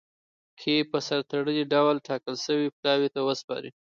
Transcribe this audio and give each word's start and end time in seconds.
کي 0.59 0.75
په 0.91 0.97
سر 1.07 1.19
تړلي 1.31 1.63
ډول 1.73 1.95
ټاکل 2.07 2.35
سوي 2.45 2.67
پلاوي 2.77 3.09
ته 3.15 3.21
وسپاري. 3.27 3.71